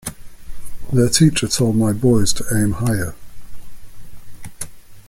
[0.91, 3.13] Their teacher told my boys to aim higher.